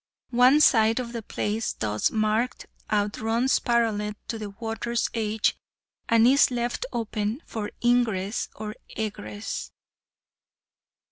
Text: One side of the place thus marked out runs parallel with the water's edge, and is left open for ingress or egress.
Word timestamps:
One 0.31 0.61
side 0.61 0.99
of 0.99 1.13
the 1.13 1.21
place 1.21 1.73
thus 1.73 2.09
marked 2.09 2.65
out 2.89 3.19
runs 3.21 3.59
parallel 3.59 4.13
with 4.31 4.41
the 4.41 4.49
water's 4.49 5.11
edge, 5.13 5.55
and 6.09 6.25
is 6.27 6.49
left 6.49 6.87
open 6.91 7.43
for 7.45 7.69
ingress 7.83 8.49
or 8.55 8.73
egress. 8.97 9.69